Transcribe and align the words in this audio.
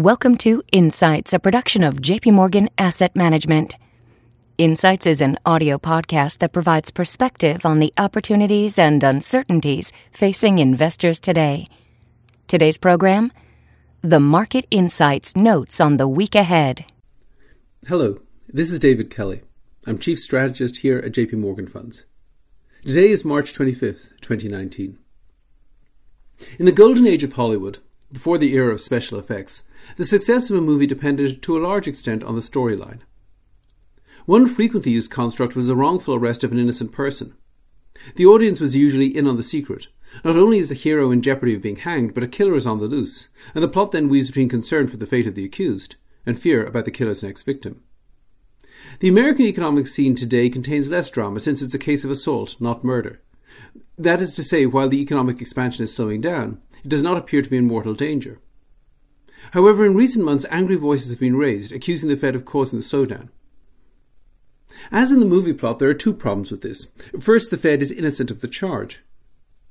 Welcome 0.00 0.36
to 0.36 0.62
Insights, 0.72 1.34
a 1.34 1.38
production 1.38 1.84
of 1.84 1.96
JP 1.96 2.32
Morgan 2.32 2.70
Asset 2.78 3.14
Management. 3.14 3.76
Insights 4.56 5.06
is 5.06 5.20
an 5.20 5.36
audio 5.44 5.76
podcast 5.76 6.38
that 6.38 6.54
provides 6.54 6.90
perspective 6.90 7.66
on 7.66 7.80
the 7.80 7.92
opportunities 7.98 8.78
and 8.78 9.04
uncertainties 9.04 9.92
facing 10.10 10.58
investors 10.58 11.20
today. 11.20 11.66
Today's 12.46 12.78
program 12.78 13.30
The 14.00 14.20
Market 14.20 14.66
Insights 14.70 15.36
Notes 15.36 15.82
on 15.82 15.98
the 15.98 16.08
Week 16.08 16.34
Ahead. 16.34 16.86
Hello, 17.86 18.22
this 18.48 18.72
is 18.72 18.78
David 18.78 19.10
Kelly. 19.10 19.42
I'm 19.86 19.98
Chief 19.98 20.18
Strategist 20.18 20.78
here 20.78 20.96
at 21.00 21.12
JP 21.12 21.34
Morgan 21.34 21.66
Funds. 21.66 22.06
Today 22.86 23.10
is 23.10 23.22
March 23.22 23.52
25th, 23.52 24.18
2019. 24.22 24.98
In 26.58 26.64
the 26.64 26.72
golden 26.72 27.06
age 27.06 27.22
of 27.22 27.34
Hollywood, 27.34 27.80
before 28.12 28.38
the 28.38 28.54
era 28.54 28.72
of 28.72 28.80
special 28.80 29.18
effects, 29.18 29.62
the 29.96 30.04
success 30.04 30.50
of 30.50 30.56
a 30.56 30.60
movie 30.60 30.86
depended 30.86 31.42
to 31.42 31.56
a 31.56 31.62
large 31.64 31.86
extent 31.86 32.24
on 32.24 32.34
the 32.34 32.40
storyline. 32.40 33.00
One 34.26 34.46
frequently 34.46 34.92
used 34.92 35.10
construct 35.10 35.56
was 35.56 35.68
the 35.68 35.76
wrongful 35.76 36.14
arrest 36.14 36.44
of 36.44 36.52
an 36.52 36.58
innocent 36.58 36.92
person. 36.92 37.34
The 38.16 38.26
audience 38.26 38.60
was 38.60 38.76
usually 38.76 39.16
in 39.16 39.26
on 39.26 39.36
the 39.36 39.42
secret. 39.42 39.88
Not 40.24 40.36
only 40.36 40.58
is 40.58 40.68
the 40.68 40.74
hero 40.74 41.10
in 41.10 41.22
jeopardy 41.22 41.54
of 41.54 41.62
being 41.62 41.76
hanged, 41.76 42.14
but 42.14 42.22
a 42.22 42.28
killer 42.28 42.54
is 42.54 42.66
on 42.66 42.78
the 42.78 42.86
loose, 42.86 43.28
and 43.54 43.62
the 43.62 43.68
plot 43.68 43.92
then 43.92 44.08
weaves 44.08 44.28
between 44.28 44.48
concern 44.48 44.88
for 44.88 44.96
the 44.96 45.06
fate 45.06 45.26
of 45.26 45.34
the 45.34 45.44
accused 45.44 45.96
and 46.26 46.38
fear 46.38 46.64
about 46.64 46.84
the 46.84 46.90
killer's 46.90 47.22
next 47.22 47.42
victim. 47.42 47.82
The 49.00 49.08
American 49.08 49.46
economic 49.46 49.86
scene 49.86 50.14
today 50.14 50.48
contains 50.48 50.90
less 50.90 51.10
drama 51.10 51.40
since 51.40 51.62
it's 51.62 51.74
a 51.74 51.78
case 51.78 52.04
of 52.04 52.10
assault, 52.10 52.60
not 52.60 52.84
murder. 52.84 53.20
That 53.96 54.20
is 54.20 54.32
to 54.34 54.42
say, 54.42 54.66
while 54.66 54.88
the 54.88 55.00
economic 55.00 55.40
expansion 55.40 55.84
is 55.84 55.94
slowing 55.94 56.20
down, 56.20 56.60
it 56.84 56.88
does 56.88 57.02
not 57.02 57.16
appear 57.16 57.42
to 57.42 57.50
be 57.50 57.56
in 57.56 57.66
mortal 57.66 57.94
danger. 57.94 58.38
However, 59.52 59.86
in 59.86 59.94
recent 59.94 60.24
months, 60.24 60.46
angry 60.50 60.76
voices 60.76 61.10
have 61.10 61.20
been 61.20 61.36
raised, 61.36 61.72
accusing 61.72 62.08
the 62.08 62.16
Fed 62.16 62.36
of 62.36 62.44
causing 62.44 62.78
the 62.78 62.84
slowdown. 62.84 63.28
As 64.92 65.12
in 65.12 65.20
the 65.20 65.26
movie 65.26 65.52
plot, 65.52 65.78
there 65.78 65.88
are 65.88 65.94
two 65.94 66.12
problems 66.12 66.50
with 66.50 66.62
this. 66.62 66.86
First, 67.18 67.50
the 67.50 67.56
Fed 67.56 67.82
is 67.82 67.90
innocent 67.90 68.30
of 68.30 68.40
the 68.40 68.48
charge. 68.48 69.02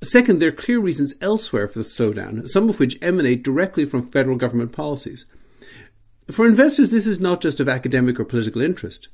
Second, 0.02 0.38
there 0.38 0.48
are 0.48 0.52
clear 0.52 0.80
reasons 0.80 1.14
elsewhere 1.20 1.68
for 1.68 1.78
the 1.78 1.84
slowdown, 1.84 2.46
some 2.46 2.68
of 2.68 2.80
which 2.80 2.98
emanate 3.02 3.42
directly 3.42 3.84
from 3.84 4.02
federal 4.02 4.36
government 4.36 4.72
policies. 4.72 5.26
For 6.30 6.46
investors, 6.46 6.90
this 6.90 7.06
is 7.06 7.20
not 7.20 7.40
just 7.40 7.60
of 7.60 7.68
academic 7.68 8.18
or 8.18 8.24
political 8.24 8.62
interest. 8.62 9.08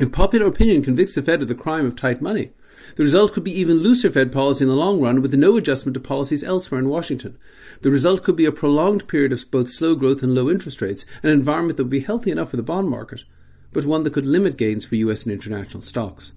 If 0.00 0.12
popular 0.12 0.46
opinion 0.46 0.82
convicts 0.82 1.14
the 1.14 1.22
Fed 1.22 1.42
of 1.42 1.48
the 1.48 1.54
crime 1.54 1.86
of 1.86 1.96
tight 1.96 2.20
money, 2.22 2.52
the 2.96 3.02
result 3.02 3.32
could 3.32 3.44
be 3.44 3.58
even 3.58 3.78
looser 3.78 4.10
Fed 4.10 4.32
policy 4.32 4.64
in 4.64 4.68
the 4.68 4.76
long 4.76 5.00
run 5.00 5.22
with 5.22 5.34
no 5.34 5.56
adjustment 5.56 5.94
to 5.94 6.00
policies 6.00 6.44
elsewhere 6.44 6.80
in 6.80 6.88
Washington. 6.88 7.38
The 7.82 7.90
result 7.90 8.22
could 8.22 8.36
be 8.36 8.46
a 8.46 8.52
prolonged 8.52 9.08
period 9.08 9.32
of 9.32 9.50
both 9.50 9.70
slow 9.70 9.94
growth 9.94 10.22
and 10.22 10.34
low 10.34 10.50
interest 10.50 10.80
rates, 10.80 11.04
an 11.22 11.30
environment 11.30 11.76
that 11.76 11.84
would 11.84 11.90
be 11.90 12.00
healthy 12.00 12.30
enough 12.30 12.50
for 12.50 12.56
the 12.56 12.62
bond 12.62 12.88
market, 12.88 13.24
but 13.72 13.84
one 13.84 14.02
that 14.02 14.12
could 14.12 14.26
limit 14.26 14.56
gains 14.56 14.84
for 14.84 14.96
US 14.96 15.24
and 15.24 15.32
international 15.32 15.82
stocks. 15.82 16.32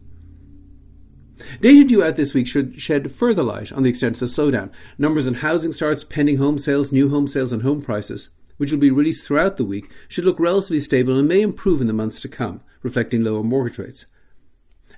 Data 1.59 1.83
due 1.83 2.03
out 2.03 2.15
this 2.15 2.33
week 2.33 2.47
should 2.47 2.79
shed 2.79 3.11
further 3.11 3.43
light 3.43 3.71
on 3.71 3.83
the 3.83 3.89
extent 3.89 4.15
of 4.15 4.19
the 4.19 4.25
slowdown. 4.27 4.69
Numbers 4.97 5.27
on 5.27 5.35
housing 5.35 5.71
starts, 5.71 6.03
pending 6.03 6.37
home 6.37 6.57
sales, 6.57 6.91
new 6.91 7.09
home 7.09 7.27
sales, 7.27 7.51
and 7.51 7.63
home 7.63 7.81
prices, 7.81 8.29
which 8.57 8.71
will 8.71 8.79
be 8.79 8.91
released 8.91 9.25
throughout 9.25 9.57
the 9.57 9.65
week, 9.65 9.89
should 10.07 10.25
look 10.25 10.39
relatively 10.39 10.79
stable 10.79 11.17
and 11.17 11.27
may 11.27 11.41
improve 11.41 11.81
in 11.81 11.87
the 11.87 11.93
months 11.93 12.19
to 12.21 12.27
come, 12.27 12.61
reflecting 12.83 13.23
lower 13.23 13.43
mortgage 13.43 13.79
rates. 13.79 14.05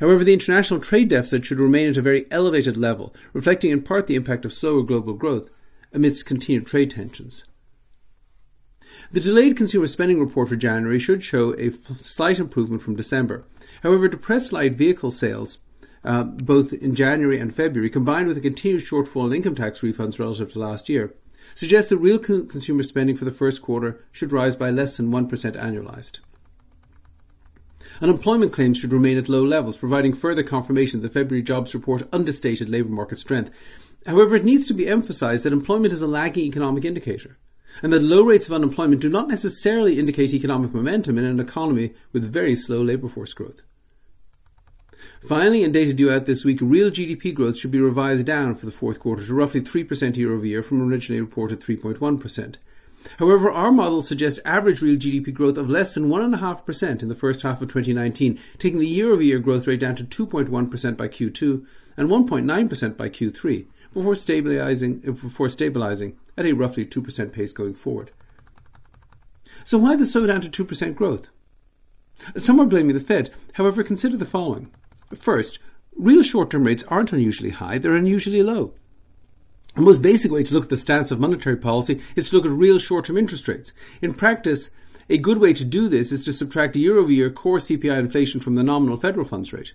However, 0.04 0.26
the 0.26 0.34
international 0.34 0.82
trade 0.82 1.08
deficit 1.08 1.46
should 1.46 1.62
remain 1.62 1.88
at 1.88 1.96
a 1.96 2.02
very 2.02 2.26
elevated 2.30 2.76
level, 2.76 3.16
reflecting 3.32 3.72
in 3.72 3.82
part 3.84 4.08
the 4.08 4.16
impact 4.16 4.44
of 4.44 4.52
slower 4.52 4.84
global 4.84 5.14
growth 5.14 5.50
amidst 5.94 6.26
continued 6.26 6.68
trade 6.68 6.92
tensions. 6.92 7.46
The 9.14 9.22
delayed 9.22 9.56
consumer 9.56 9.88
spending 9.88 10.20
report 10.20 10.50
for 10.50 10.58
January 10.58 11.00
should 11.00 11.24
show 11.24 11.54
a 11.54 11.72
slight 11.72 12.38
improvement 12.38 12.82
from 12.82 12.98
December. 12.98 13.46
However, 13.82 14.10
depressed 14.10 14.52
light 14.52 14.76
vehicle 14.76 15.10
sales, 15.10 15.60
uh, 16.04 16.24
both 16.24 16.74
in 16.74 16.96
January 16.96 17.40
and 17.40 17.56
February, 17.56 17.90
combined 17.90 18.28
with 18.28 18.36
a 18.36 18.42
continued 18.42 18.84
shortfall 18.84 19.28
in 19.28 19.34
income 19.34 19.56
tax 19.56 19.80
refunds 19.80 20.20
relative 20.20 20.52
to 20.52 20.60
last 20.60 20.90
year, 20.90 21.16
suggests 21.56 21.92
that 21.92 21.98
real 22.00 22.20
co- 22.20 22.44
consumer 22.44 22.84
spending 22.84 23.16
for 23.16 23.24
the 23.24 23.32
first 23.32 23.62
quarter 23.62 24.04
should 24.12 24.34
rise 24.34 24.58
by 24.58 24.70
less 24.70 24.98
than 24.98 25.12
1% 25.12 25.30
annualized. 25.30 26.20
Unemployment 28.04 28.52
claims 28.52 28.78
should 28.78 28.92
remain 28.92 29.18
at 29.18 29.30
low 29.30 29.46
levels, 29.46 29.78
providing 29.78 30.12
further 30.12 30.44
confirmation 30.44 31.00
that 31.00 31.08
the 31.08 31.14
February 31.14 31.42
jobs 31.42 31.74
report 31.74 32.04
understated 32.12 32.68
labour 32.68 32.90
market 32.90 33.18
strength. 33.18 33.50
However, 34.06 34.36
it 34.36 34.44
needs 34.44 34.68
to 34.68 34.74
be 34.74 34.90
emphasised 34.90 35.46
that 35.46 35.54
employment 35.54 35.94
is 35.94 36.02
a 36.02 36.08
lagging 36.08 36.44
economic 36.44 36.84
indicator, 36.84 37.38
and 37.82 37.94
that 37.94 38.04
low 38.04 38.22
rates 38.24 38.46
of 38.46 38.52
unemployment 38.52 39.02
do 39.02 39.08
not 39.08 39.30
necessarily 39.30 39.98
indicate 39.98 40.34
economic 40.34 40.74
momentum 40.74 41.18
in 41.18 41.24
an 41.24 41.40
economy 41.40 41.94
with 42.12 42.30
very 42.30 42.56
slow 42.56 42.82
labour 42.82 43.08
force 43.08 43.34
growth. 43.34 43.62
Finally, 45.26 45.64
in 45.64 45.72
data 45.72 45.94
due 45.94 46.12
out 46.12 46.26
this 46.26 46.44
week, 46.44 46.60
real 46.62 46.92
GDP 46.92 47.34
growth 47.34 47.58
should 47.58 47.72
be 47.72 47.80
revised 47.80 48.26
down 48.26 48.54
for 48.54 48.66
the 48.66 48.74
fourth 48.74 49.00
quarter 49.00 49.26
to 49.26 49.34
roughly 49.34 49.62
3% 49.62 50.18
year 50.18 50.34
over 50.34 50.46
year 50.46 50.62
from 50.62 50.82
originally 50.82 51.22
reported 51.22 51.62
3.1%. 51.62 52.58
However, 53.18 53.52
our 53.52 53.72
models 53.72 54.08
suggest 54.08 54.40
average 54.46 54.82
real 54.82 54.96
GDP 54.96 55.34
growth 55.34 55.58
of 55.58 55.70
less 55.70 55.94
than 55.94 56.10
1.5% 56.10 57.02
in 57.02 57.10
the 57.10 57.16
first 57.16 57.42
half 57.42 57.62
of 57.62 57.70
2019, 57.70 58.40
taking 58.58 58.80
the 58.80 58.88
year 58.88 59.12
over 59.12 59.22
year 59.22 59.40
growth 59.40 59.68
rate 59.68 59.80
down 59.80 59.96
to 59.96 60.04
2.1% 60.04 60.98
by 60.98 61.08
Q2 61.08 61.66
and 61.98 62.10
1.9% 62.10 62.98
by 62.98 63.10
Q3, 63.10 63.66
before 63.94 64.16
stabilizing, 64.16 65.00
before 65.00 65.50
stabilizing 65.50 66.18
at 66.38 66.46
a 66.46 66.54
roughly 66.54 66.86
2% 66.86 67.32
pace 67.32 67.54
going 67.54 67.76
forward. 67.76 68.12
So, 69.64 69.78
why 69.78 69.96
the 69.96 70.04
slowdown 70.04 70.50
to 70.50 70.66
2% 70.66 70.96
growth? 70.96 71.30
Some 72.38 72.60
are 72.60 72.66
blaming 72.66 72.96
the 72.96 73.02
Fed. 73.02 73.30
However, 73.54 73.84
consider 73.84 74.18
the 74.18 74.26
following. 74.26 74.72
First, 75.16 75.60
real 75.96 76.24
short 76.24 76.50
term 76.50 76.64
rates 76.64 76.84
aren't 76.88 77.14
unusually 77.14 77.52
high, 77.52 77.78
they're 77.78 77.96
unusually 77.96 78.44
low. 78.44 78.74
The 79.76 79.82
most 79.82 80.02
basic 80.02 80.32
way 80.32 80.44
to 80.44 80.54
look 80.54 80.66
at 80.66 80.70
the 80.70 80.78
stance 80.78 81.10
of 81.10 81.20
monetary 81.20 81.58
policy 81.58 82.00
is 82.16 82.30
to 82.30 82.36
look 82.36 82.46
at 82.46 82.52
real 82.52 82.78
short 82.78 83.06
term 83.06 83.18
interest 83.18 83.48
rates. 83.48 83.74
In 84.02 84.14
practice, 84.14 84.70
a 85.10 85.18
good 85.18 85.40
way 85.40 85.54
to 85.54 85.66
do 85.66 85.90
this 85.90 86.12
is 86.12 86.24
to 86.26 86.34
subtract 86.34 86.76
year 86.76 86.98
over 86.98 87.12
year 87.12 87.30
core 87.30 87.58
CPI 87.58 87.98
inflation 87.98 88.40
from 88.40 88.56
the 88.56 88.64
nominal 88.64 88.98
federal 88.98 89.26
funds 89.26 89.52
rate. 89.52 89.74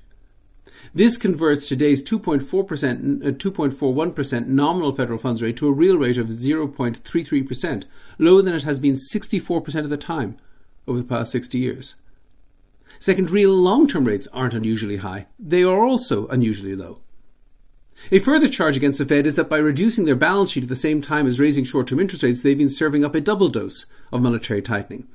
This 0.94 1.16
converts 1.16 1.68
today's 1.68 2.02
2.4%, 2.02 3.26
uh, 3.26 3.30
2.41% 3.32 4.46
nominal 4.46 4.92
federal 4.92 5.18
funds 5.18 5.42
rate 5.42 5.56
to 5.56 5.66
a 5.66 5.72
real 5.72 5.96
rate 5.96 6.16
of 6.16 6.28
0.33%, 6.28 7.84
lower 8.18 8.42
than 8.42 8.54
it 8.54 8.62
has 8.62 8.78
been 8.78 8.94
64% 8.94 9.78
of 9.80 9.90
the 9.90 9.96
time 9.96 10.36
over 10.86 10.98
the 10.98 11.04
past 11.04 11.32
60 11.32 11.58
years. 11.58 11.94
Second, 13.00 13.30
real 13.30 13.50
long 13.50 13.86
term 13.86 14.04
rates 14.04 14.28
aren't 14.32 14.54
unusually 14.54 14.98
high. 14.98 15.26
They 15.38 15.62
are 15.62 15.84
also 15.84 16.26
unusually 16.28 16.74
low. 16.74 17.00
A 18.10 18.18
further 18.18 18.48
charge 18.48 18.76
against 18.76 18.98
the 18.98 19.04
Fed 19.04 19.26
is 19.26 19.34
that 19.34 19.48
by 19.48 19.58
reducing 19.58 20.04
their 20.04 20.16
balance 20.16 20.52
sheet 20.52 20.62
at 20.62 20.68
the 20.68 20.74
same 20.74 21.00
time 21.00 21.26
as 21.26 21.40
raising 21.40 21.64
short 21.64 21.88
term 21.88 22.00
interest 22.00 22.22
rates, 22.22 22.42
they've 22.42 22.56
been 22.56 22.70
serving 22.70 23.04
up 23.04 23.14
a 23.14 23.20
double 23.20 23.48
dose 23.48 23.86
of 24.12 24.22
monetary 24.22 24.62
tightening. 24.62 25.06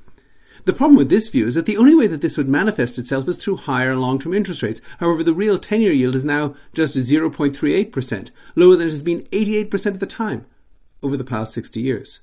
The 0.64 0.72
problem 0.72 0.96
with 0.96 1.10
this 1.10 1.28
view 1.28 1.46
is 1.46 1.56
that 1.56 1.66
the 1.66 1.76
only 1.76 1.94
way 1.94 2.06
that 2.06 2.22
this 2.22 2.38
would 2.38 2.48
manifest 2.48 2.98
itself 2.98 3.28
is 3.28 3.36
through 3.36 3.56
higher 3.56 3.96
long 3.96 4.18
term 4.18 4.32
interest 4.32 4.62
rates. 4.62 4.80
However, 4.98 5.22
the 5.22 5.34
real 5.34 5.58
10 5.58 5.80
year 5.80 5.92
yield 5.92 6.14
is 6.14 6.24
now 6.24 6.54
just 6.72 6.96
at 6.96 7.04
0.38%, 7.04 8.30
lower 8.54 8.76
than 8.76 8.86
it 8.86 8.90
has 8.90 9.02
been 9.02 9.22
88% 9.24 9.86
of 9.86 10.00
the 10.00 10.06
time 10.06 10.46
over 11.02 11.16
the 11.16 11.24
past 11.24 11.52
60 11.52 11.80
years. 11.80 12.20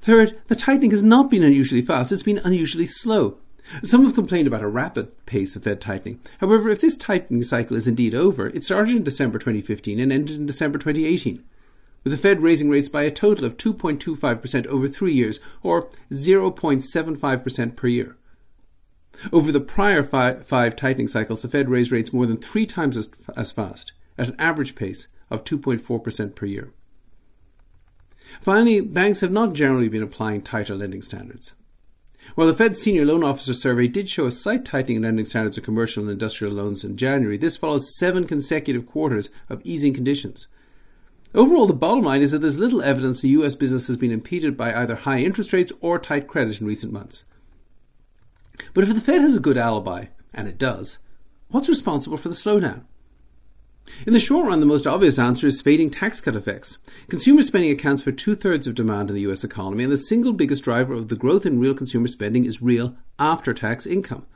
Third, 0.00 0.40
the 0.46 0.54
tightening 0.54 0.90
has 0.90 1.02
not 1.02 1.30
been 1.30 1.42
unusually 1.42 1.82
fast, 1.82 2.12
it's 2.12 2.22
been 2.22 2.38
unusually 2.38 2.86
slow. 2.86 3.38
Some 3.82 4.04
have 4.04 4.14
complained 4.14 4.46
about 4.48 4.62
a 4.62 4.68
rapid 4.68 5.24
pace 5.26 5.56
of 5.56 5.64
Fed 5.64 5.80
tightening. 5.80 6.20
However, 6.38 6.68
if 6.68 6.80
this 6.80 6.96
tightening 6.96 7.42
cycle 7.42 7.76
is 7.76 7.88
indeed 7.88 8.14
over, 8.14 8.48
it 8.48 8.64
started 8.64 8.96
in 8.96 9.04
December 9.04 9.38
2015 9.38 10.00
and 10.00 10.12
ended 10.12 10.36
in 10.36 10.46
December 10.46 10.78
2018, 10.78 11.42
with 12.04 12.12
the 12.12 12.18
Fed 12.18 12.42
raising 12.42 12.68
rates 12.68 12.88
by 12.88 13.02
a 13.02 13.10
total 13.10 13.44
of 13.44 13.56
2.25% 13.56 14.66
over 14.66 14.88
three 14.88 15.14
years, 15.14 15.40
or 15.62 15.88
0.75% 16.10 17.76
per 17.76 17.86
year. 17.86 18.16
Over 19.32 19.52
the 19.52 19.60
prior 19.60 20.02
five, 20.02 20.46
five, 20.46 20.74
tightening 20.74 21.08
cycles, 21.08 21.42
the 21.42 21.48
Fed 21.48 21.68
raised 21.68 21.92
rates 21.92 22.12
more 22.12 22.26
than 22.26 22.38
three 22.38 22.66
times 22.66 22.96
as, 22.96 23.08
as 23.36 23.52
fast, 23.52 23.92
at 24.18 24.28
an 24.28 24.36
average 24.38 24.74
pace 24.74 25.06
of 25.30 25.44
2.4% 25.44 26.34
per 26.34 26.46
year. 26.46 26.72
Finally, 28.40 28.80
banks 28.80 29.20
have 29.20 29.30
not 29.30 29.52
generally 29.52 29.88
been 29.88 30.02
applying 30.02 30.40
tighter 30.40 30.74
lending 30.74 31.02
standards. 31.02 31.54
While 32.34 32.46
the 32.46 32.54
Fed's 32.54 32.80
senior 32.80 33.04
loan 33.04 33.24
officer 33.24 33.52
survey 33.52 33.88
did 33.88 34.08
show 34.08 34.26
a 34.26 34.32
slight 34.32 34.64
tightening 34.64 34.96
in 34.96 35.02
lending 35.02 35.24
standards 35.24 35.58
of 35.58 35.64
commercial 35.64 36.02
and 36.02 36.10
industrial 36.10 36.54
loans 36.54 36.84
in 36.84 36.96
January, 36.96 37.36
this 37.36 37.56
follows 37.56 37.96
seven 37.96 38.26
consecutive 38.26 38.86
quarters 38.86 39.28
of 39.48 39.60
easing 39.64 39.92
conditions. 39.92 40.46
Overall, 41.34 41.66
the 41.66 41.74
bottom 41.74 42.04
line 42.04 42.22
is 42.22 42.30
that 42.30 42.38
there's 42.38 42.58
little 42.58 42.82
evidence 42.82 43.20
the 43.20 43.28
US 43.30 43.54
business 43.54 43.86
has 43.86 43.96
been 43.96 44.10
impeded 44.10 44.56
by 44.56 44.74
either 44.74 44.94
high 44.94 45.20
interest 45.20 45.52
rates 45.52 45.72
or 45.80 45.98
tight 45.98 46.26
credit 46.26 46.60
in 46.60 46.66
recent 46.66 46.92
months. 46.92 47.24
But 48.74 48.84
if 48.84 48.94
the 48.94 49.00
Fed 49.00 49.20
has 49.20 49.36
a 49.36 49.40
good 49.40 49.56
alibi, 49.56 50.06
and 50.32 50.46
it 50.46 50.58
does, 50.58 50.98
what's 51.48 51.68
responsible 51.68 52.16
for 52.18 52.28
the 52.28 52.34
slowdown? 52.34 52.84
In 54.06 54.12
the 54.12 54.20
short 54.20 54.48
run, 54.48 54.60
the 54.60 54.66
most 54.66 54.86
obvious 54.86 55.18
answer 55.18 55.46
is 55.46 55.60
fading 55.60 55.90
tax 55.90 56.20
cut 56.20 56.36
effects. 56.36 56.78
Consumer 57.08 57.42
spending 57.42 57.70
accounts 57.70 58.02
for 58.02 58.12
two 58.12 58.34
thirds 58.34 58.66
of 58.66 58.74
demand 58.74 59.10
in 59.10 59.14
the 59.14 59.22
US 59.22 59.44
economy, 59.44 59.84
and 59.84 59.92
the 59.92 59.96
single 59.96 60.32
biggest 60.32 60.64
driver 60.64 60.94
of 60.94 61.08
the 61.08 61.16
growth 61.16 61.44
in 61.44 61.58
real 61.58 61.74
consumer 61.74 62.08
spending 62.08 62.44
is 62.44 62.62
real 62.62 62.96
after 63.18 63.52
tax 63.52 63.86
income. 63.86 64.26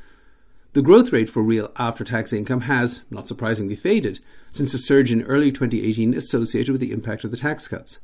The 0.73 0.83
growth 0.83 1.13
rate 1.13 1.29
for 1.29 1.43
real 1.43 1.73
after 1.77 2.05
tax 2.05 2.33
income 2.33 2.63
has, 2.63 3.03
not 3.11 3.27
surprisingly, 3.27 3.77
faded 3.77 4.21
since 4.51 4.75
a 4.75 4.79
surge 4.79 5.11
in 5.11 5.23
early 5.23 5.51
2018 5.51 6.13
associated 6.13 6.71
with 6.71 6.81
the 6.81 6.93
impact 6.93 7.25
of 7.25 7.31
the 7.31 7.37
tax 7.37 7.67
cuts. 7.67 8.01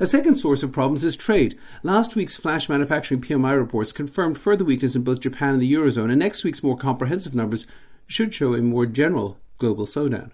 A 0.00 0.06
second 0.06 0.36
source 0.36 0.64
of 0.64 0.72
problems 0.72 1.04
is 1.04 1.14
trade. 1.14 1.56
Last 1.84 2.16
week's 2.16 2.36
flash 2.36 2.68
manufacturing 2.68 3.20
PMI 3.20 3.56
reports 3.56 3.92
confirmed 3.92 4.38
further 4.38 4.64
weakness 4.64 4.96
in 4.96 5.02
both 5.02 5.20
Japan 5.20 5.54
and 5.54 5.62
the 5.62 5.72
Eurozone, 5.72 6.10
and 6.10 6.18
next 6.18 6.42
week's 6.42 6.64
more 6.64 6.76
comprehensive 6.76 7.34
numbers 7.34 7.66
should 8.08 8.34
show 8.34 8.54
a 8.54 8.60
more 8.60 8.86
general 8.86 9.38
global 9.58 9.86
slowdown. 9.86 10.30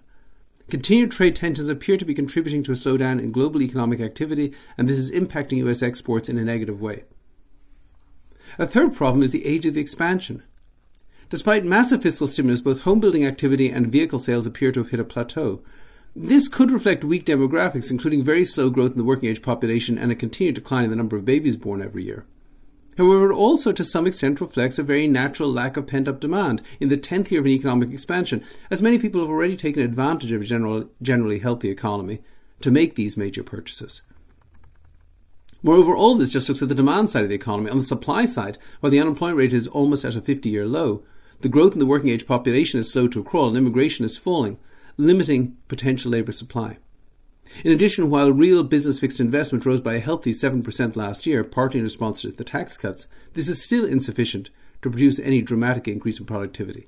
Continued 0.69 1.11
trade 1.11 1.35
tensions 1.35 1.69
appear 1.69 1.97
to 1.97 2.05
be 2.05 2.13
contributing 2.13 2.63
to 2.63 2.71
a 2.71 2.75
slowdown 2.75 3.21
in 3.21 3.31
global 3.31 3.61
economic 3.61 3.99
activity, 3.99 4.53
and 4.77 4.87
this 4.87 4.97
is 4.97 5.11
impacting 5.11 5.57
US 5.67 5.83
exports 5.83 6.29
in 6.29 6.37
a 6.37 6.43
negative 6.43 6.81
way. 6.81 7.03
A 8.57 8.67
third 8.67 8.93
problem 8.93 9.23
is 9.23 9.31
the 9.31 9.45
age 9.45 9.65
of 9.65 9.73
the 9.73 9.81
expansion. 9.81 10.43
Despite 11.29 11.65
massive 11.65 12.03
fiscal 12.03 12.27
stimulus, 12.27 12.61
both 12.61 12.83
home 12.83 12.99
building 12.99 13.25
activity 13.25 13.69
and 13.69 13.91
vehicle 13.91 14.19
sales 14.19 14.45
appear 14.45 14.71
to 14.71 14.81
have 14.81 14.91
hit 14.91 14.99
a 14.99 15.03
plateau. 15.03 15.61
This 16.15 16.47
could 16.47 16.69
reflect 16.69 17.03
weak 17.03 17.25
demographics, 17.25 17.89
including 17.89 18.21
very 18.21 18.45
slow 18.45 18.69
growth 18.69 18.91
in 18.91 18.97
the 18.97 19.03
working 19.03 19.29
age 19.29 19.41
population 19.41 19.97
and 19.97 20.11
a 20.11 20.15
continued 20.15 20.55
decline 20.55 20.83
in 20.83 20.91
the 20.91 20.95
number 20.95 21.15
of 21.15 21.25
babies 21.25 21.57
born 21.57 21.81
every 21.81 22.03
year. 22.03 22.25
However, 22.97 23.31
it 23.31 23.35
also 23.35 23.71
to 23.71 23.83
some 23.83 24.05
extent 24.05 24.41
reflects 24.41 24.77
a 24.77 24.83
very 24.83 25.07
natural 25.07 25.51
lack 25.51 25.77
of 25.77 25.87
pent 25.87 26.07
up 26.07 26.19
demand 26.19 26.61
in 26.79 26.89
the 26.89 26.97
10th 26.97 27.31
year 27.31 27.39
of 27.39 27.45
an 27.45 27.51
economic 27.51 27.91
expansion, 27.91 28.43
as 28.69 28.81
many 28.81 28.99
people 28.99 29.21
have 29.21 29.29
already 29.29 29.55
taken 29.55 29.81
advantage 29.81 30.31
of 30.31 30.41
a 30.41 30.45
general, 30.45 30.89
generally 31.01 31.39
healthy 31.39 31.69
economy 31.69 32.19
to 32.61 32.71
make 32.71 32.95
these 32.95 33.17
major 33.17 33.43
purchases. 33.43 34.01
Moreover, 35.63 35.95
all 35.95 36.13
of 36.13 36.19
this 36.19 36.33
just 36.33 36.49
looks 36.49 36.61
at 36.61 36.67
the 36.67 36.75
demand 36.75 37.09
side 37.09 37.23
of 37.23 37.29
the 37.29 37.35
economy. 37.35 37.69
On 37.69 37.77
the 37.77 37.83
supply 37.83 38.25
side, 38.25 38.57
while 38.81 38.91
the 38.91 38.99
unemployment 38.99 39.37
rate 39.37 39.53
is 39.53 39.67
almost 39.67 40.03
at 40.03 40.15
a 40.15 40.21
50 40.21 40.49
year 40.49 40.65
low, 40.65 41.03
the 41.39 41.49
growth 41.49 41.73
in 41.73 41.79
the 41.79 41.85
working 41.85 42.09
age 42.09 42.27
population 42.27 42.79
is 42.79 42.91
slow 42.91 43.07
to 43.07 43.23
crawl 43.23 43.47
and 43.47 43.57
immigration 43.57 44.05
is 44.05 44.17
falling, 44.17 44.59
limiting 44.97 45.57
potential 45.67 46.11
labour 46.11 46.31
supply. 46.31 46.77
In 47.63 47.71
addition, 47.71 48.09
while 48.09 48.31
real 48.31 48.63
business 48.63 48.99
fixed 48.99 49.19
investment 49.19 49.65
rose 49.65 49.81
by 49.81 49.95
a 49.95 49.99
healthy 49.99 50.31
7% 50.31 50.95
last 50.95 51.25
year, 51.25 51.43
partly 51.43 51.79
in 51.79 51.83
response 51.83 52.21
to 52.21 52.31
the 52.31 52.43
tax 52.43 52.77
cuts, 52.77 53.07
this 53.33 53.47
is 53.47 53.61
still 53.61 53.85
insufficient 53.85 54.49
to 54.81 54.89
produce 54.89 55.19
any 55.19 55.41
dramatic 55.41 55.87
increase 55.87 56.19
in 56.19 56.25
productivity. 56.25 56.87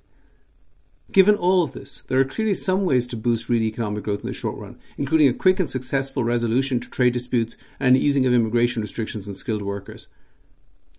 Given 1.12 1.36
all 1.36 1.62
of 1.62 1.74
this, 1.74 2.02
there 2.08 2.20
are 2.20 2.26
clearly 2.26 2.56
some 2.56 2.84
ways 2.84 3.06
to 3.08 3.18
boost 3.18 3.48
real 3.48 3.62
economic 3.62 4.04
growth 4.04 4.22
in 4.22 4.28
the 4.28 4.34
short 4.34 4.58
run, 4.58 4.80
including 4.98 5.28
a 5.28 5.34
quick 5.34 5.60
and 5.60 5.70
successful 5.70 6.24
resolution 6.24 6.80
to 6.80 6.90
trade 6.90 7.14
disputes 7.14 7.58
and 7.80 7.96
easing 7.96 8.26
of 8.26 8.34
immigration 8.34 8.82
restrictions 8.82 9.28
on 9.28 9.36
skilled 9.36 9.62
workers. 9.62 10.08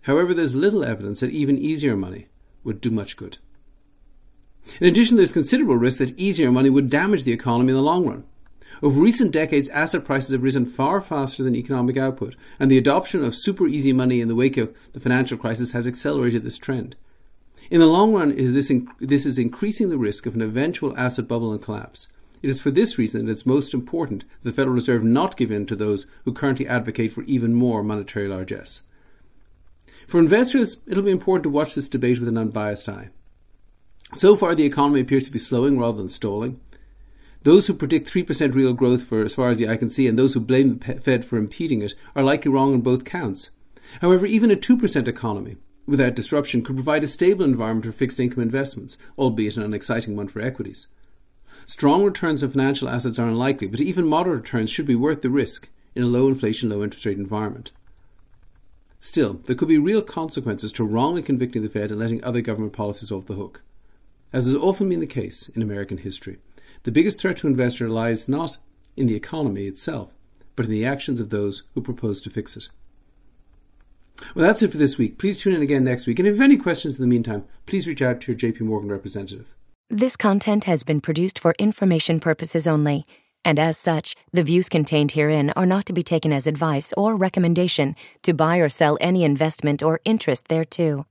However, 0.03 0.33
there's 0.33 0.55
little 0.55 0.85
evidence 0.85 1.19
that 1.19 1.31
even 1.31 1.57
easier 1.57 1.97
money 1.97 2.27
would 2.63 2.79
do 2.79 2.89
much 2.89 3.17
good. 3.17 3.37
In 4.79 4.87
addition, 4.87 5.17
there's 5.17 5.31
considerable 5.31 5.75
risk 5.75 5.99
that 5.99 6.17
easier 6.17 6.51
money 6.51 6.69
would 6.69 6.89
damage 6.89 7.23
the 7.23 7.33
economy 7.33 7.71
in 7.71 7.77
the 7.77 7.83
long 7.83 8.07
run. 8.07 8.23
Over 8.81 9.01
recent 9.01 9.31
decades, 9.31 9.69
asset 9.69 10.05
prices 10.05 10.31
have 10.31 10.43
risen 10.43 10.65
far 10.65 11.01
faster 11.01 11.43
than 11.43 11.55
economic 11.55 11.97
output, 11.97 12.35
and 12.59 12.69
the 12.69 12.77
adoption 12.77 13.23
of 13.23 13.35
super 13.35 13.67
easy 13.67 13.91
money 13.91 14.21
in 14.21 14.27
the 14.27 14.35
wake 14.35 14.57
of 14.57 14.75
the 14.93 14.99
financial 14.99 15.37
crisis 15.37 15.71
has 15.71 15.87
accelerated 15.87 16.43
this 16.43 16.57
trend. 16.57 16.95
In 17.69 17.79
the 17.79 17.87
long 17.87 18.13
run, 18.13 18.31
is 18.31 18.53
this, 18.53 18.69
inc- 18.69 18.87
this 18.99 19.25
is 19.25 19.39
increasing 19.39 19.89
the 19.89 19.97
risk 19.97 20.25
of 20.25 20.35
an 20.35 20.41
eventual 20.41 20.97
asset 20.97 21.27
bubble 21.27 21.51
and 21.51 21.61
collapse. 21.61 22.07
It 22.41 22.49
is 22.49 22.61
for 22.61 22.71
this 22.71 22.97
reason 22.97 23.25
that 23.25 23.31
it's 23.31 23.45
most 23.45 23.73
important 23.73 24.23
that 24.41 24.49
the 24.49 24.55
Federal 24.55 24.75
Reserve 24.75 25.03
not 25.03 25.37
give 25.37 25.51
in 25.51 25.65
to 25.65 25.75
those 25.75 26.05
who 26.23 26.31
currently 26.31 26.67
advocate 26.67 27.11
for 27.11 27.23
even 27.23 27.55
more 27.55 27.83
monetary 27.83 28.27
largesse. 28.27 28.83
For 30.05 30.19
investors, 30.19 30.77
it'll 30.87 31.03
be 31.03 31.11
important 31.11 31.43
to 31.43 31.49
watch 31.49 31.75
this 31.75 31.89
debate 31.89 32.19
with 32.19 32.29
an 32.29 32.37
unbiased 32.37 32.87
eye. 32.87 33.09
So 34.13 34.35
far, 34.35 34.55
the 34.55 34.65
economy 34.65 35.01
appears 35.01 35.25
to 35.25 35.31
be 35.31 35.39
slowing 35.39 35.77
rather 35.77 35.97
than 35.97 36.07
stalling. 36.07 36.61
Those 37.43 37.67
who 37.67 37.73
predict 37.73 38.11
3% 38.11 38.53
real 38.53 38.73
growth 38.73 39.03
for 39.03 39.21
as 39.21 39.35
far 39.35 39.49
as 39.49 39.57
the 39.57 39.69
eye 39.69 39.77
can 39.77 39.89
see 39.89 40.07
and 40.07 40.17
those 40.17 40.33
who 40.33 40.39
blame 40.39 40.79
the 40.79 40.99
Fed 40.99 41.23
for 41.23 41.37
impeding 41.37 41.81
it 41.81 41.93
are 42.15 42.23
likely 42.23 42.51
wrong 42.51 42.73
on 42.73 42.81
both 42.81 43.05
counts. 43.05 43.51
However, 44.01 44.25
even 44.25 44.51
a 44.51 44.55
2% 44.55 45.07
economy 45.07 45.57
without 45.85 46.15
disruption 46.15 46.61
could 46.61 46.75
provide 46.75 47.03
a 47.03 47.07
stable 47.07 47.45
environment 47.45 47.85
for 47.85 47.91
fixed 47.91 48.19
income 48.19 48.43
investments, 48.43 48.97
albeit 49.17 49.55
an 49.55 49.63
unexciting 49.63 50.15
one 50.15 50.27
for 50.27 50.41
equities. 50.41 50.87
Strong 51.65 52.03
returns 52.03 52.43
on 52.43 52.49
financial 52.49 52.89
assets 52.89 53.17
are 53.17 53.27
unlikely, 53.27 53.67
but 53.67 53.81
even 53.81 54.05
moderate 54.05 54.41
returns 54.41 54.69
should 54.69 54.85
be 54.85 54.95
worth 54.95 55.21
the 55.21 55.29
risk 55.29 55.69
in 55.95 56.03
a 56.03 56.07
low 56.07 56.27
inflation, 56.27 56.69
low 56.69 56.83
interest 56.83 57.05
rate 57.05 57.17
environment. 57.17 57.71
Still, 58.99 59.35
there 59.45 59.55
could 59.55 59.67
be 59.67 59.77
real 59.77 60.01
consequences 60.01 60.71
to 60.73 60.83
wrongly 60.83 61.21
convicting 61.21 61.63
the 61.63 61.69
Fed 61.69 61.91
and 61.91 61.99
letting 61.99 62.23
other 62.23 62.41
government 62.41 62.73
policies 62.73 63.11
off 63.11 63.25
the 63.25 63.35
hook. 63.35 63.61
As 64.33 64.45
has 64.45 64.55
often 64.55 64.89
been 64.89 64.99
the 64.99 65.07
case 65.07 65.49
in 65.49 65.61
American 65.61 65.99
history, 65.99 66.37
the 66.87 66.91
biggest 66.93 67.19
threat 67.19 67.35
to 67.35 67.47
investors 67.47 67.91
lies 67.91 68.29
not 68.29 68.59
in 68.95 69.07
the 69.07 69.15
economy 69.15 69.65
itself, 69.65 70.13
but 70.55 70.63
in 70.63 70.71
the 70.71 70.85
actions 70.85 71.19
of 71.19 71.31
those 71.31 71.63
who 71.73 71.81
propose 71.81 72.21
to 72.21 72.29
fix 72.29 72.55
it. 72.55 72.69
Well, 74.33 74.47
that's 74.47 74.63
it 74.63 74.71
for 74.71 74.77
this 74.77 74.97
week. 74.97 75.17
Please 75.17 75.37
tune 75.37 75.53
in 75.53 75.61
again 75.61 75.83
next 75.83 76.07
week. 76.07 76.17
And 76.17 76.25
if 76.25 76.35
you 76.35 76.41
have 76.41 76.49
any 76.49 76.55
questions 76.55 76.95
in 76.95 77.01
the 77.01 77.07
meantime, 77.13 77.43
please 77.65 77.89
reach 77.89 78.01
out 78.01 78.21
to 78.21 78.31
your 78.31 78.39
JP 78.39 78.61
Morgan 78.61 78.89
representative. 78.89 79.53
This 79.89 80.15
content 80.15 80.63
has 80.63 80.85
been 80.85 81.01
produced 81.01 81.39
for 81.39 81.53
information 81.59 82.21
purposes 82.21 82.69
only, 82.69 83.05
and 83.43 83.59
as 83.59 83.77
such, 83.77 84.15
the 84.31 84.43
views 84.43 84.69
contained 84.69 85.11
herein 85.11 85.49
are 85.57 85.65
not 85.65 85.85
to 85.87 85.93
be 85.93 86.03
taken 86.03 86.31
as 86.31 86.47
advice 86.47 86.93
or 86.95 87.17
recommendation 87.17 87.97
to 88.23 88.33
buy 88.33 88.59
or 88.59 88.69
sell 88.69 88.97
any 89.01 89.25
investment 89.25 89.83
or 89.83 89.99
interest 90.05 90.47
thereto. 90.47 91.05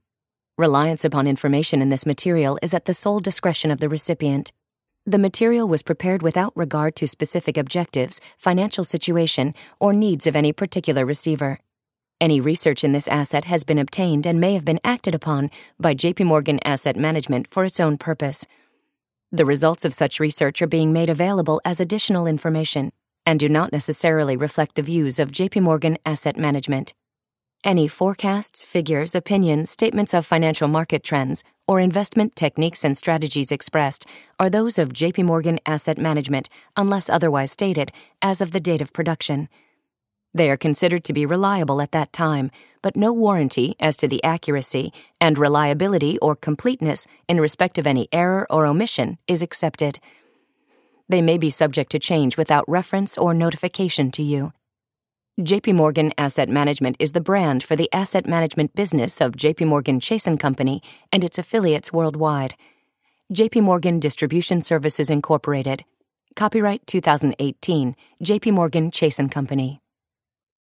Reliance 0.56 1.04
upon 1.04 1.26
information 1.26 1.82
in 1.82 1.90
this 1.90 2.06
material 2.06 2.58
is 2.62 2.72
at 2.72 2.86
the 2.86 2.94
sole 2.94 3.20
discretion 3.20 3.70
of 3.70 3.78
the 3.78 3.90
recipient. 3.90 4.52
The 5.08 5.18
material 5.18 5.68
was 5.68 5.84
prepared 5.84 6.20
without 6.20 6.52
regard 6.56 6.96
to 6.96 7.06
specific 7.06 7.56
objectives, 7.56 8.20
financial 8.36 8.82
situation, 8.82 9.54
or 9.78 9.92
needs 9.92 10.26
of 10.26 10.34
any 10.34 10.52
particular 10.52 11.06
receiver. 11.06 11.60
Any 12.20 12.40
research 12.40 12.82
in 12.82 12.90
this 12.90 13.06
asset 13.06 13.44
has 13.44 13.62
been 13.62 13.78
obtained 13.78 14.26
and 14.26 14.40
may 14.40 14.54
have 14.54 14.64
been 14.64 14.80
acted 14.82 15.14
upon 15.14 15.52
by 15.78 15.94
JP 15.94 16.26
Morgan 16.26 16.58
Asset 16.64 16.96
Management 16.96 17.46
for 17.52 17.64
its 17.64 17.78
own 17.78 17.98
purpose. 17.98 18.48
The 19.30 19.44
results 19.44 19.84
of 19.84 19.94
such 19.94 20.18
research 20.18 20.60
are 20.60 20.66
being 20.66 20.92
made 20.92 21.08
available 21.08 21.60
as 21.64 21.78
additional 21.78 22.26
information 22.26 22.90
and 23.24 23.38
do 23.38 23.48
not 23.48 23.70
necessarily 23.72 24.36
reflect 24.36 24.74
the 24.74 24.82
views 24.82 25.20
of 25.20 25.30
JP 25.30 25.62
Morgan 25.62 25.98
Asset 26.04 26.36
Management. 26.36 26.94
Any 27.66 27.88
forecasts, 27.88 28.62
figures, 28.62 29.16
opinions, 29.16 29.70
statements 29.70 30.14
of 30.14 30.24
financial 30.24 30.68
market 30.68 31.02
trends, 31.02 31.42
or 31.66 31.80
investment 31.80 32.36
techniques 32.36 32.84
and 32.84 32.96
strategies 32.96 33.50
expressed 33.50 34.06
are 34.38 34.48
those 34.48 34.78
of 34.78 34.90
JP 34.90 35.24
Morgan 35.24 35.58
Asset 35.66 35.98
Management 35.98 36.48
unless 36.76 37.10
otherwise 37.10 37.50
stated 37.50 37.90
as 38.22 38.40
of 38.40 38.52
the 38.52 38.60
date 38.60 38.80
of 38.80 38.92
production. 38.92 39.48
They 40.32 40.48
are 40.48 40.56
considered 40.56 41.02
to 41.06 41.12
be 41.12 41.26
reliable 41.26 41.82
at 41.82 41.90
that 41.90 42.12
time, 42.12 42.52
but 42.82 42.94
no 42.96 43.12
warranty 43.12 43.74
as 43.80 43.96
to 43.96 44.06
the 44.06 44.22
accuracy 44.22 44.92
and 45.20 45.36
reliability 45.36 46.18
or 46.20 46.36
completeness 46.36 47.08
in 47.26 47.40
respect 47.40 47.78
of 47.78 47.86
any 47.88 48.08
error 48.12 48.46
or 48.48 48.64
omission 48.64 49.18
is 49.26 49.42
accepted. 49.42 49.98
They 51.08 51.20
may 51.20 51.36
be 51.36 51.50
subject 51.50 51.90
to 51.90 51.98
change 51.98 52.36
without 52.36 52.68
reference 52.68 53.18
or 53.18 53.34
notification 53.34 54.12
to 54.12 54.22
you. 54.22 54.52
JP 55.38 55.74
Morgan 55.74 56.14
Asset 56.16 56.48
Management 56.48 56.96
is 56.98 57.12
the 57.12 57.20
brand 57.20 57.62
for 57.62 57.76
the 57.76 57.92
asset 57.92 58.26
management 58.26 58.74
business 58.74 59.20
of 59.20 59.32
JP 59.32 59.66
Morgan 59.66 60.00
Chase 60.00 60.26
& 60.32 60.38
Company 60.38 60.80
and 61.12 61.22
its 61.22 61.36
affiliates 61.36 61.92
worldwide. 61.92 62.54
JP 63.34 63.64
Morgan 63.64 64.00
Distribution 64.00 64.62
Services 64.62 65.10
Incorporated. 65.10 65.84
Copyright 66.36 66.86
2018. 66.86 67.94
JP 68.24 68.52
Morgan 68.52 68.90
Chase 68.90 69.20
& 69.24 69.30
Company. 69.30 69.82